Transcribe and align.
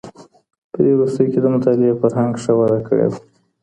په 0.71 0.79
دې 0.83 0.91
وروستيو 0.95 1.31
کي 1.33 1.39
د 1.41 1.45
مطالعې 1.55 1.99
فرهنګ 2.01 2.33
ښه 2.43 2.51
وده 2.59 2.79
کړې 2.87 3.05
وه. 3.11 3.19